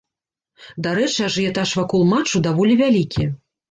Дарэчы, 0.85 1.23
ажыятаж 1.29 1.77
вакол 1.83 2.09
матчу 2.17 2.45
даволі 2.51 2.83
вялікі. 2.85 3.33